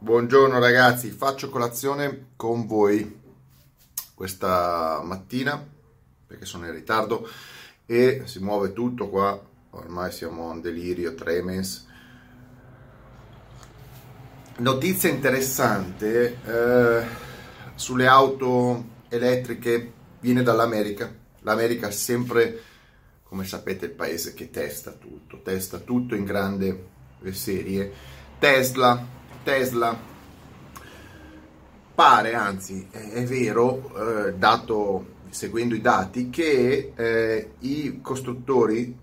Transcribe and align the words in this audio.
Buongiorno 0.00 0.60
ragazzi, 0.60 1.10
faccio 1.10 1.50
colazione 1.50 2.26
con 2.36 2.68
voi 2.68 3.20
questa 4.14 5.00
mattina 5.02 5.60
perché 6.24 6.44
sono 6.44 6.66
in 6.66 6.72
ritardo 6.72 7.28
e 7.84 8.22
si 8.24 8.38
muove 8.38 8.72
tutto 8.72 9.08
qua, 9.08 9.36
ormai 9.70 10.12
siamo 10.12 10.52
in 10.52 10.60
delirio, 10.60 11.16
tremens. 11.16 11.84
Notizia 14.58 15.10
interessante 15.10 16.38
eh, 16.44 17.06
sulle 17.74 18.06
auto 18.06 18.84
elettriche 19.08 19.92
viene 20.20 20.44
dall'America. 20.44 21.12
L'America 21.40 21.88
è 21.88 21.92
sempre, 21.92 22.62
come 23.24 23.44
sapete, 23.44 23.86
il 23.86 23.92
paese 23.92 24.32
che 24.32 24.48
testa 24.50 24.92
tutto, 24.92 25.42
testa 25.42 25.78
tutto 25.78 26.14
in 26.14 26.24
grande 26.24 26.86
serie. 27.32 27.92
Tesla, 28.38 29.16
Tesla. 29.48 29.98
Pare, 31.94 32.34
anzi 32.34 32.86
è, 32.90 33.24
vero, 33.24 34.26
eh, 34.26 34.34
dato 34.34 35.06
seguendo 35.30 35.74
i 35.74 35.80
dati, 35.80 36.28
che 36.28 36.92
eh, 36.94 37.50
i 37.60 38.00
costruttori 38.02 38.94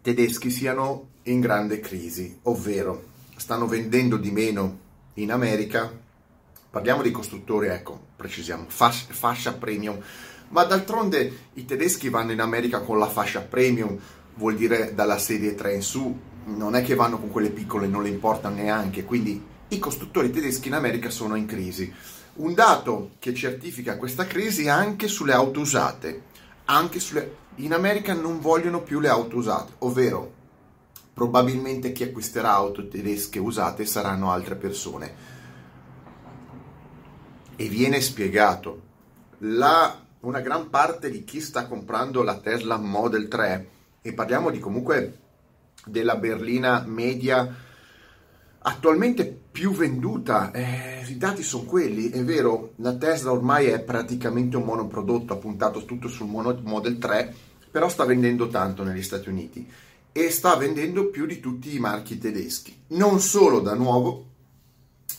tedeschi 0.00 0.50
siano 0.50 1.08
in 1.24 1.40
grande 1.40 1.80
crisi, 1.80 2.38
ovvero 2.42 3.06
stanno 3.34 3.66
vendendo 3.66 4.16
di 4.16 4.30
meno 4.30 4.78
in 5.14 5.32
America. 5.32 5.92
Parliamo 6.70 7.02
di 7.02 7.10
costruttori, 7.10 7.66
ecco, 7.66 8.00
precisiamo, 8.14 8.66
fascia, 8.68 9.12
fascia 9.12 9.52
premium, 9.52 10.00
ma 10.50 10.62
d'altronde 10.62 11.48
i 11.54 11.64
tedeschi 11.64 12.08
vanno 12.08 12.30
in 12.30 12.40
America 12.40 12.82
con 12.82 13.00
la 13.00 13.08
fascia 13.08 13.40
premium, 13.40 13.98
vuol 14.34 14.54
dire 14.54 14.94
dalla 14.94 15.18
serie 15.18 15.56
3 15.56 15.74
in 15.74 15.82
su, 15.82 16.16
non 16.44 16.74
è 16.74 16.82
che 16.82 16.94
vanno 16.94 17.18
con 17.18 17.30
quelle 17.30 17.50
piccole, 17.50 17.86
non 17.86 18.02
le 18.02 18.08
importano 18.08 18.56
neanche, 18.56 19.04
quindi 19.04 19.42
i 19.68 19.78
costruttori 19.78 20.30
tedeschi 20.30 20.68
in 20.68 20.74
America 20.74 21.10
sono 21.10 21.36
in 21.36 21.46
crisi. 21.46 21.92
Un 22.34 22.54
dato 22.54 23.12
che 23.18 23.34
certifica 23.34 23.96
questa 23.96 24.26
crisi 24.26 24.68
anche 24.68 25.08
sulle 25.08 25.32
auto 25.32 25.60
usate. 25.60 26.22
Anche 26.66 27.00
sulle... 27.00 27.36
In 27.56 27.72
America 27.72 28.14
non 28.14 28.40
vogliono 28.40 28.82
più 28.82 29.00
le 29.00 29.08
auto 29.08 29.36
usate, 29.36 29.72
ovvero 29.78 30.38
probabilmente 31.12 31.92
chi 31.92 32.04
acquisterà 32.04 32.52
auto 32.52 32.88
tedesche 32.88 33.38
usate 33.38 33.84
saranno 33.84 34.30
altre 34.30 34.56
persone. 34.56 35.14
E 37.56 37.68
viene 37.68 38.00
spiegato. 38.00 38.88
La, 39.38 40.02
una 40.20 40.40
gran 40.40 40.70
parte 40.70 41.10
di 41.10 41.24
chi 41.24 41.40
sta 41.40 41.66
comprando 41.66 42.22
la 42.22 42.38
Tesla 42.38 42.78
Model 42.78 43.28
3, 43.28 43.68
e 44.02 44.12
parliamo 44.14 44.50
di 44.50 44.58
comunque 44.58 45.18
della 45.84 46.16
berlina 46.16 46.84
media 46.86 47.68
attualmente 48.62 49.38
più 49.50 49.72
venduta, 49.72 50.50
eh, 50.52 51.04
i 51.08 51.16
dati 51.16 51.42
sono 51.42 51.64
quelli, 51.64 52.10
è 52.10 52.22
vero, 52.22 52.72
la 52.76 52.94
Tesla 52.94 53.32
ormai 53.32 53.66
è 53.66 53.80
praticamente 53.80 54.56
un 54.56 54.64
monoprodotto, 54.64 55.32
ha 55.32 55.36
puntato 55.36 55.84
tutto 55.84 56.08
sul 56.08 56.28
Model 56.28 56.98
3, 56.98 57.34
però 57.70 57.88
sta 57.88 58.04
vendendo 58.04 58.48
tanto 58.48 58.82
negli 58.82 59.02
Stati 59.02 59.28
Uniti 59.28 59.66
e 60.12 60.30
sta 60.30 60.56
vendendo 60.56 61.06
più 61.06 61.24
di 61.26 61.40
tutti 61.40 61.74
i 61.74 61.78
marchi 61.78 62.18
tedeschi, 62.18 62.82
non 62.88 63.20
solo 63.20 63.60
da 63.60 63.74
nuovo, 63.74 64.26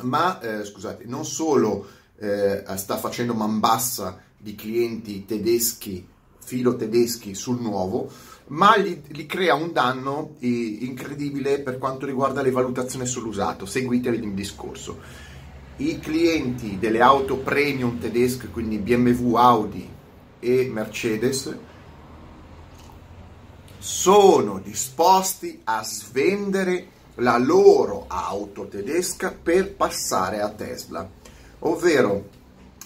ma 0.02 0.40
eh, 0.40 0.66
scusate, 0.66 1.06
non 1.06 1.26
solo 1.26 1.88
eh, 2.18 2.64
sta 2.76 2.98
facendo 2.98 3.34
man 3.34 3.60
bassa 3.60 4.22
di 4.38 4.56
clienti 4.56 5.26
tedeschi, 5.26 6.08
filo 6.44 6.76
tedeschi 6.76 7.36
sul 7.36 7.62
nuovo, 7.62 8.10
ma 8.48 8.78
gli, 8.78 9.02
gli 9.08 9.26
crea 9.26 9.54
un 9.56 9.72
danno 9.72 10.36
incredibile 10.40 11.60
per 11.60 11.78
quanto 11.78 12.06
riguarda 12.06 12.42
le 12.42 12.52
valutazioni 12.52 13.06
sull'usato. 13.06 13.66
Seguitevi 13.66 14.18
il 14.18 14.34
discorso. 14.34 15.00
I 15.78 16.00
clienti 16.00 16.78
delle 16.78 17.02
auto 17.02 17.38
premium 17.38 17.98
tedesche, 17.98 18.50
quindi 18.50 18.78
BMW, 18.78 19.36
Audi 19.36 19.90
e 20.40 20.70
Mercedes, 20.72 21.56
sono 23.78 24.60
disposti 24.60 25.62
a 25.64 25.84
svendere 25.84 26.88
la 27.16 27.38
loro 27.38 28.06
auto 28.08 28.68
tedesca 28.68 29.32
per 29.32 29.74
passare 29.74 30.40
a 30.40 30.50
Tesla, 30.50 31.10
ovvero 31.60 32.40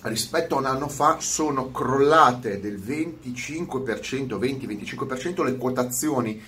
rispetto 0.09 0.55
a 0.55 0.59
un 0.59 0.65
anno 0.65 0.87
fa 0.87 1.19
sono 1.19 1.71
crollate 1.71 2.59
del 2.59 2.79
25%, 2.79 4.37
20-25% 4.37 5.43
le 5.43 5.57
quotazioni. 5.57 6.41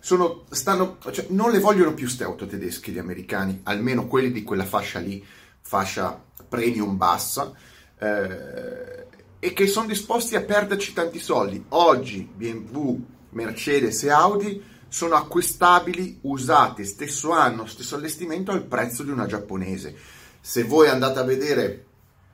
Sono, 0.00 0.44
stanno, 0.50 0.98
cioè, 1.10 1.26
non 1.30 1.50
le 1.50 1.58
vogliono 1.58 1.94
più 1.94 2.04
queste 2.04 2.24
auto 2.24 2.46
tedesche 2.46 2.92
gli 2.92 2.98
americani, 2.98 3.60
almeno 3.64 4.06
quelli 4.06 4.30
di 4.30 4.44
quella 4.44 4.64
fascia 4.64 5.00
lì, 5.00 5.24
fascia 5.60 6.22
premium 6.48 6.96
bassa, 6.96 7.52
eh, 7.98 9.06
e 9.40 9.52
che 9.52 9.66
sono 9.66 9.86
disposti 9.86 10.36
a 10.36 10.42
perderci 10.42 10.92
tanti 10.92 11.18
soldi. 11.18 11.64
Oggi 11.70 12.28
BMW, 12.32 13.00
Mercedes 13.30 14.02
e 14.04 14.10
Audi 14.10 14.62
sono 14.88 15.16
acquistabili, 15.16 16.18
usati, 16.22 16.84
stesso 16.84 17.32
anno, 17.32 17.66
stesso 17.66 17.94
allestimento 17.96 18.52
al 18.52 18.64
prezzo 18.64 19.02
di 19.02 19.10
una 19.10 19.26
giapponese. 19.26 19.94
Se 20.40 20.62
voi 20.62 20.88
andate 20.88 21.18
a 21.18 21.24
vedere 21.24 21.87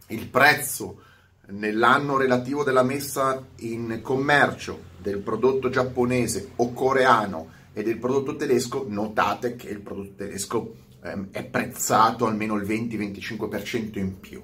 il 0.08 0.26
prezzo 0.26 1.00
nell'anno 1.48 2.16
relativo 2.16 2.64
della 2.64 2.82
messa 2.82 3.44
in 3.56 4.00
commercio 4.02 4.92
del 4.98 5.18
prodotto 5.18 5.68
giapponese 5.68 6.52
o 6.56 6.72
coreano 6.72 7.50
e 7.72 7.82
del 7.82 7.98
prodotto 7.98 8.36
tedesco, 8.36 8.86
notate 8.88 9.56
che 9.56 9.68
il 9.68 9.80
prodotto 9.80 10.14
tedesco 10.16 10.76
ehm, 11.02 11.28
è 11.30 11.44
prezzato 11.44 12.26
almeno 12.26 12.54
il 12.54 12.66
20-25% 12.66 13.98
in 13.98 14.20
più. 14.20 14.42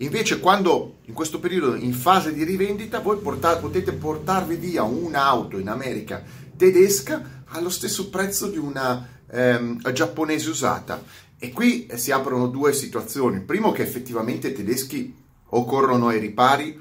Invece 0.00 0.38
quando 0.38 0.98
in 1.06 1.14
questo 1.14 1.40
periodo 1.40 1.74
in 1.74 1.92
fase 1.92 2.32
di 2.32 2.44
rivendita 2.44 3.00
voi 3.00 3.18
portate, 3.18 3.60
potete 3.60 3.92
portarvi 3.92 4.54
via 4.54 4.84
un'auto 4.84 5.58
in 5.58 5.68
America 5.68 6.22
tedesca 6.56 7.42
allo 7.46 7.70
stesso 7.70 8.08
prezzo 8.08 8.48
di 8.48 8.58
una 8.58 9.08
ehm, 9.28 9.92
giapponese 9.92 10.50
usata 10.50 11.02
e 11.38 11.52
qui 11.52 11.88
si 11.94 12.10
aprono 12.10 12.48
due 12.48 12.72
situazioni. 12.72 13.40
Primo 13.40 13.70
che 13.70 13.82
effettivamente 13.82 14.48
i 14.48 14.52
tedeschi 14.52 15.14
o 15.50 15.64
corrono 15.64 16.08
ai 16.08 16.18
ripari 16.18 16.80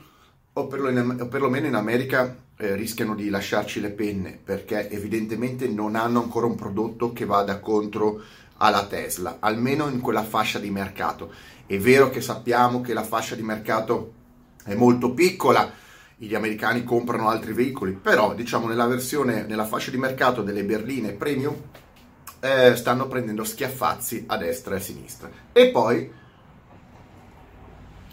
o, 0.54 0.68
perlomeno 0.68 1.68
in 1.68 1.76
America 1.76 2.36
eh, 2.58 2.76
rischiano 2.76 3.14
di 3.14 3.30
lasciarci 3.30 3.80
le 3.80 3.92
penne 3.92 4.40
perché 4.44 4.90
evidentemente 4.90 5.68
non 5.68 5.96
hanno 5.96 6.22
ancora 6.22 6.48
un 6.48 6.56
prodotto 6.56 7.14
che 7.14 7.26
vada 7.26 7.60
contro 7.60 8.22
alla 8.58 8.88
Tesla, 8.88 9.38
almeno 9.40 9.88
in 9.88 10.02
quella 10.02 10.24
fascia 10.24 10.58
di 10.58 10.72
mercato. 10.72 11.32
È 11.68 11.78
vero 11.78 12.10
che 12.10 12.22
sappiamo 12.22 12.82
che 12.82 12.94
la 12.94 13.04
fascia 13.04 13.36
di 13.36 13.44
mercato 13.44 14.14
è 14.64 14.74
molto 14.74 15.14
piccola, 15.14 15.72
gli 16.16 16.34
americani 16.34 16.84
comprano 16.84 17.30
altri 17.30 17.54
veicoli, 17.54 17.92
però 17.92 18.34
diciamo 18.34 18.66
nella 18.66 18.88
versione, 18.88 19.46
nella 19.46 19.66
fascia 19.66 19.92
di 19.92 19.98
mercato 19.98 20.42
delle 20.42 20.64
berline 20.64 21.12
premium 21.12 21.56
eh, 22.40 22.76
stanno 22.76 23.08
prendendo 23.08 23.44
schiaffazzi 23.44 24.26
a 24.28 24.38
destra 24.38 24.76
e 24.76 24.78
a 24.78 24.82
sinistra. 24.82 25.30
E 25.52 25.70
poi, 25.70 26.12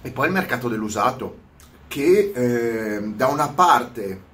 e 0.02 0.10
poi 0.10 0.26
il 0.26 0.32
mercato 0.32 0.68
dell'usato, 0.68 1.42
che 1.88 2.32
eh, 2.34 3.00
da 3.14 3.26
una 3.28 3.48
parte 3.48 4.32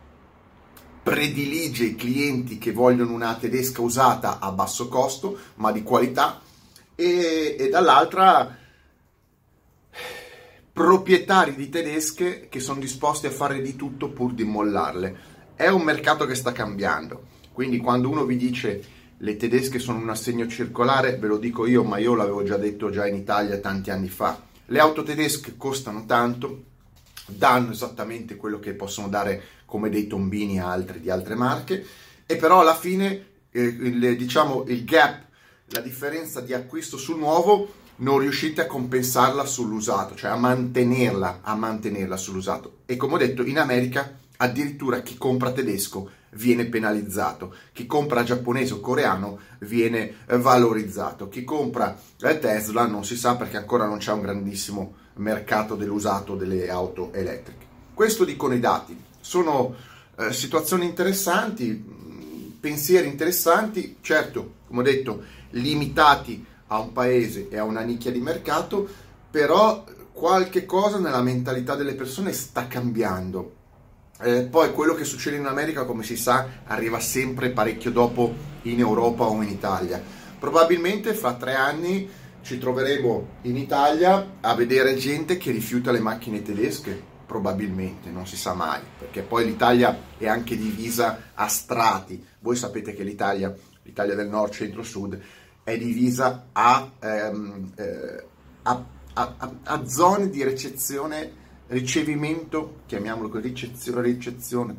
predilige 1.02 1.84
i 1.84 1.96
clienti 1.96 2.58
che 2.58 2.72
vogliono 2.72 3.12
una 3.12 3.34
tedesca 3.34 3.80
usata 3.80 4.38
a 4.38 4.52
basso 4.52 4.88
costo, 4.88 5.38
ma 5.56 5.72
di 5.72 5.82
qualità, 5.82 6.40
e, 6.94 7.56
e 7.58 7.68
dall'altra 7.68 8.56
proprietari 10.72 11.54
di 11.56 11.68
tedesche 11.68 12.48
che 12.48 12.60
sono 12.60 12.80
disposti 12.80 13.26
a 13.26 13.30
fare 13.30 13.60
di 13.60 13.76
tutto 13.76 14.10
pur 14.10 14.32
di 14.32 14.44
mollarle. 14.44 15.18
È 15.54 15.68
un 15.68 15.82
mercato 15.82 16.24
che 16.26 16.34
sta 16.34 16.52
cambiando, 16.52 17.24
quindi 17.52 17.78
quando 17.78 18.08
uno 18.08 18.24
vi 18.24 18.36
dice 18.36 18.82
le 19.22 19.36
tedesche 19.36 19.78
sono 19.78 19.98
un 19.98 20.08
assegno 20.08 20.46
circolare, 20.46 21.16
ve 21.16 21.26
lo 21.26 21.36
dico 21.36 21.66
io, 21.66 21.84
ma 21.84 21.98
io 21.98 22.14
l'avevo 22.14 22.42
già 22.42 22.56
detto 22.56 22.90
già 22.90 23.06
in 23.06 23.16
Italia 23.16 23.58
tanti 23.58 23.90
anni 23.90 24.08
fa. 24.08 24.42
Le 24.66 24.78
auto 24.78 25.02
tedesche 25.02 25.56
costano 25.58 26.06
tanto, 26.06 26.64
danno 27.26 27.72
esattamente 27.72 28.36
quello 28.36 28.58
che 28.58 28.72
possono 28.72 29.08
dare 29.08 29.42
come 29.66 29.90
dei 29.90 30.06
tombini 30.06 30.58
a 30.58 30.70
altri 30.70 31.00
di 31.00 31.10
altre 31.10 31.34
marche, 31.34 31.84
e 32.24 32.36
però 32.36 32.60
alla 32.60 32.74
fine 32.74 33.26
eh, 33.50 33.62
il, 33.62 34.16
diciamo 34.16 34.64
il 34.68 34.84
gap, 34.84 35.24
la 35.66 35.80
differenza 35.80 36.40
di 36.40 36.54
acquisto 36.54 36.96
sul 36.96 37.18
nuovo 37.18 37.74
non 37.96 38.20
riuscite 38.20 38.62
a 38.62 38.66
compensarla 38.66 39.44
sull'usato, 39.44 40.14
cioè 40.14 40.30
a 40.30 40.36
mantenerla, 40.36 41.40
a 41.42 41.54
mantenerla 41.54 42.16
sull'usato. 42.16 42.78
E 42.86 42.96
come 42.96 43.14
ho 43.14 43.18
detto, 43.18 43.42
in 43.42 43.58
America 43.58 44.18
addirittura 44.38 45.02
chi 45.02 45.18
compra 45.18 45.52
tedesco 45.52 46.10
viene 46.32 46.66
penalizzato, 46.66 47.54
chi 47.72 47.86
compra 47.86 48.22
giapponese 48.22 48.74
o 48.74 48.80
coreano 48.80 49.38
viene 49.60 50.16
valorizzato, 50.26 51.28
chi 51.28 51.44
compra 51.44 51.98
Tesla 52.16 52.86
non 52.86 53.04
si 53.04 53.16
sa 53.16 53.36
perché 53.36 53.56
ancora 53.56 53.86
non 53.86 53.98
c'è 53.98 54.12
un 54.12 54.22
grandissimo 54.22 54.94
mercato 55.14 55.74
dell'usato 55.74 56.36
delle 56.36 56.70
auto 56.70 57.12
elettriche. 57.12 57.66
Questo 57.94 58.24
dicono 58.24 58.54
i 58.54 58.60
dati, 58.60 58.98
sono 59.20 59.74
eh, 60.16 60.32
situazioni 60.32 60.84
interessanti, 60.84 61.98
pensieri 62.60 63.08
interessanti, 63.08 63.96
certo, 64.00 64.54
come 64.68 64.80
ho 64.80 64.84
detto, 64.84 65.22
limitati 65.50 66.46
a 66.68 66.78
un 66.78 66.92
paese 66.92 67.48
e 67.48 67.58
a 67.58 67.64
una 67.64 67.80
nicchia 67.80 68.12
di 68.12 68.20
mercato, 68.20 68.88
però 69.30 69.84
qualche 70.12 70.64
cosa 70.64 70.98
nella 70.98 71.22
mentalità 71.22 71.74
delle 71.74 71.94
persone 71.94 72.32
sta 72.32 72.66
cambiando. 72.68 73.56
Eh, 74.22 74.42
poi 74.42 74.72
quello 74.72 74.94
che 74.94 75.04
succede 75.04 75.36
in 75.36 75.46
America, 75.46 75.84
come 75.84 76.02
si 76.02 76.16
sa, 76.16 76.46
arriva 76.64 77.00
sempre 77.00 77.50
parecchio 77.50 77.90
dopo 77.90 78.34
in 78.62 78.78
Europa 78.78 79.24
o 79.24 79.40
in 79.42 79.48
Italia. 79.48 80.02
Probabilmente 80.38 81.14
fra 81.14 81.34
tre 81.34 81.54
anni 81.54 82.08
ci 82.42 82.58
troveremo 82.58 83.26
in 83.42 83.56
Italia 83.56 84.36
a 84.40 84.54
vedere 84.54 84.96
gente 84.96 85.38
che 85.38 85.50
rifiuta 85.50 85.90
le 85.90 86.00
macchine 86.00 86.42
tedesche, 86.42 87.08
probabilmente, 87.24 88.10
non 88.10 88.26
si 88.26 88.36
sa 88.36 88.54
mai, 88.54 88.80
perché 88.98 89.22
poi 89.22 89.46
l'Italia 89.46 89.96
è 90.18 90.26
anche 90.26 90.56
divisa 90.56 91.30
a 91.34 91.46
strati. 91.48 92.22
Voi 92.40 92.56
sapete 92.56 92.94
che 92.94 93.04
l'Italia, 93.04 93.54
l'Italia 93.82 94.14
del 94.14 94.28
nord, 94.28 94.52
centro, 94.52 94.82
sud, 94.82 95.18
è 95.62 95.78
divisa 95.78 96.48
a, 96.52 96.90
ehm, 96.98 97.72
eh, 97.76 98.24
a, 98.62 98.84
a, 99.14 99.34
a 99.62 99.86
zone 99.86 100.28
di 100.28 100.44
ricezione 100.44 101.38
ricevimento, 101.70 102.80
chiamiamolo 102.86 103.28
così, 103.28 103.48
ricezione, 103.48 104.02
ricezione 104.02 104.76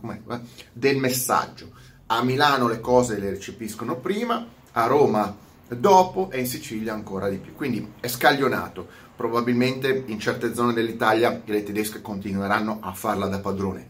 del 0.74 0.98
messaggio. 0.98 1.72
A 2.08 2.24
Milano 2.24 2.68
le 2.68 2.80
cose 2.80 3.18
le 3.18 3.30
recepiscono 3.30 3.96
prima, 3.98 4.46
a 4.74 4.86
Roma 4.86 5.36
dopo 5.68 6.30
e 6.32 6.40
in 6.40 6.48
Sicilia 6.48 6.94
ancora 6.94 7.30
di 7.30 7.38
più. 7.38 7.54
Quindi 7.54 7.94
è 8.00 8.08
scaglionato. 8.08 8.88
Probabilmente 9.16 10.04
in 10.08 10.20
certe 10.20 10.54
zone 10.54 10.74
dell'Italia 10.74 11.42
le 11.46 11.64
tedesche 11.64 12.02
continueranno 12.02 12.80
a 12.82 12.92
farla 12.94 13.28
da 13.28 13.40
padrone. 13.40 13.90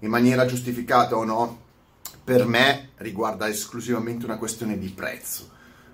In 0.00 0.10
maniera 0.10 0.44
giustificata 0.44 1.16
o 1.16 1.24
no, 1.24 1.60
per 2.22 2.44
me 2.46 2.90
riguarda 2.96 3.48
esclusivamente 3.48 4.24
una 4.24 4.36
questione 4.36 4.78
di 4.78 4.88
prezzo. 4.88 5.48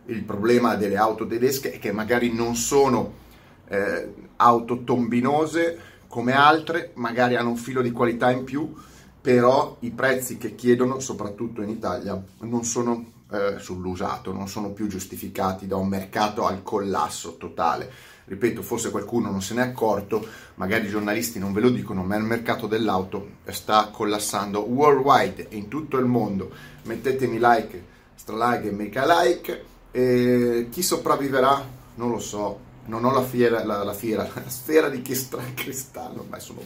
Il 0.06 0.24
problema 0.24 0.74
delle 0.74 0.96
auto 0.96 1.26
tedesche 1.26 1.72
è 1.72 1.78
che 1.78 1.92
magari 1.92 2.32
non 2.32 2.56
sono 2.56 3.20
eh, 3.68 4.12
auto 4.36 4.82
tombinose, 4.82 5.91
come 6.12 6.34
altre, 6.34 6.90
magari 6.96 7.36
hanno 7.36 7.48
un 7.48 7.56
filo 7.56 7.80
di 7.80 7.90
qualità 7.90 8.30
in 8.30 8.44
più, 8.44 8.70
però 9.18 9.78
i 9.80 9.92
prezzi 9.92 10.36
che 10.36 10.54
chiedono, 10.54 11.00
soprattutto 11.00 11.62
in 11.62 11.70
Italia, 11.70 12.22
non 12.40 12.64
sono 12.64 13.12
eh, 13.30 13.54
sull'usato, 13.58 14.30
non 14.30 14.46
sono 14.46 14.72
più 14.72 14.88
giustificati 14.88 15.66
da 15.66 15.76
un 15.76 15.88
mercato 15.88 16.44
al 16.44 16.62
collasso 16.62 17.38
totale. 17.38 17.90
Ripeto, 18.26 18.60
forse 18.60 18.90
qualcuno 18.90 19.30
non 19.30 19.40
se 19.40 19.54
n'è 19.54 19.62
accorto, 19.62 20.22
magari 20.56 20.84
i 20.84 20.90
giornalisti 20.90 21.38
non 21.38 21.54
ve 21.54 21.62
lo 21.62 21.70
dicono, 21.70 22.04
ma 22.04 22.16
il 22.16 22.24
mercato 22.24 22.66
dell'auto 22.66 23.36
sta 23.44 23.88
collassando 23.90 24.60
worldwide, 24.60 25.46
in 25.52 25.68
tutto 25.68 25.96
il 25.96 26.04
mondo. 26.04 26.50
Mettetemi 26.82 27.38
like, 27.40 27.84
stralike 28.16 28.68
e 28.68 28.72
make 28.72 28.98
a 28.98 29.22
like. 29.22 29.64
E 29.90 30.66
chi 30.70 30.82
sopravviverà? 30.82 31.80
Non 31.94 32.10
lo 32.10 32.18
so, 32.18 32.70
non 32.87 33.05
ho 33.05 33.12
la 33.12 33.23
fiera, 33.23 33.64
la, 33.64 33.82
la, 33.84 33.94
fiera, 33.94 34.29
la 34.32 34.49
sfera 34.49 34.88
di 34.88 35.02
cristallo, 35.02 36.26
ma 36.29 36.38
sono, 36.38 36.61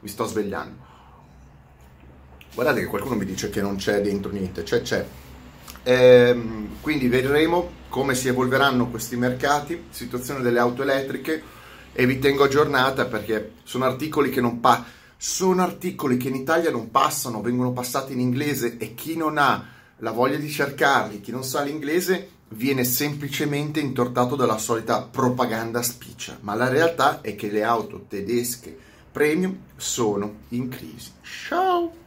mi 0.00 0.08
sto 0.08 0.26
svegliando. 0.26 0.90
Guardate 2.54 2.80
che 2.80 2.86
qualcuno 2.86 3.14
mi 3.14 3.24
dice 3.24 3.48
che 3.48 3.62
non 3.62 3.76
c'è 3.76 4.00
dentro 4.02 4.30
niente, 4.30 4.62
c'è, 4.62 4.82
c'è. 4.82 5.06
Ehm, 5.84 6.76
quindi 6.80 7.08
vedremo 7.08 7.80
come 7.88 8.14
si 8.14 8.28
evolveranno 8.28 8.88
questi 8.88 9.16
mercati, 9.16 9.84
situazione 9.90 10.42
delle 10.42 10.58
auto 10.58 10.82
elettriche 10.82 11.42
e 11.92 12.06
vi 12.06 12.18
tengo 12.18 12.44
aggiornata 12.44 13.06
perché 13.06 13.52
sono 13.64 13.84
articoli 13.84 14.30
che 14.30 14.40
non 14.40 14.60
pa- 14.60 14.84
sono 15.16 15.62
articoli 15.62 16.16
che 16.16 16.28
in 16.28 16.34
Italia 16.34 16.70
non 16.70 16.90
passano, 16.90 17.40
vengono 17.40 17.72
passati 17.72 18.12
in 18.12 18.20
inglese 18.20 18.76
e 18.76 18.94
chi 18.94 19.16
non 19.16 19.38
ha 19.38 19.66
la 19.98 20.10
voglia 20.10 20.36
di 20.36 20.50
cercarli, 20.50 21.20
chi 21.20 21.30
non 21.30 21.44
sa 21.44 21.62
l'inglese 21.62 22.28
viene 22.52 22.84
semplicemente 22.84 23.80
intortato 23.80 24.36
dalla 24.36 24.58
solita 24.58 25.02
propaganda 25.02 25.82
spiccia, 25.82 26.38
ma 26.40 26.54
la 26.54 26.68
realtà 26.68 27.20
è 27.20 27.34
che 27.34 27.50
le 27.50 27.62
auto 27.62 28.04
tedesche 28.08 28.76
premium 29.10 29.58
sono 29.76 30.36
in 30.48 30.68
crisi. 30.68 31.12
Ciao! 31.22 32.01